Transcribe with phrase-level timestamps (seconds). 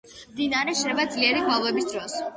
[0.29, 2.17] მდინარე შრება ძლიერი გვალვების დროს.